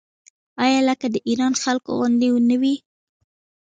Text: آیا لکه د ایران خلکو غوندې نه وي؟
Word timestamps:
آیا 0.63 0.79
لکه 0.89 1.05
د 1.13 1.15
ایران 1.29 1.53
خلکو 1.63 1.89
غوندې 1.99 2.29
نه 2.49 2.55
وي؟ 2.61 2.75